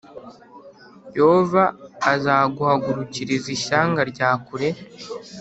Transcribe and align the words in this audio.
yehova 1.15 1.63
azaguhagurukiriza 2.13 3.47
ishyanga 3.57 4.01
rya 4.11 4.29
kure,+ 4.45 4.69